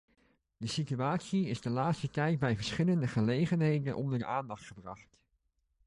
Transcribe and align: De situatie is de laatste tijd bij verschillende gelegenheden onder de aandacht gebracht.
De 0.57 0.67
situatie 0.67 1.47
is 1.47 1.61
de 1.61 1.69
laatste 1.69 2.09
tijd 2.09 2.39
bij 2.39 2.55
verschillende 2.55 3.07
gelegenheden 3.07 3.95
onder 3.95 4.19
de 4.19 4.25
aandacht 4.25 4.65
gebracht. 4.67 5.17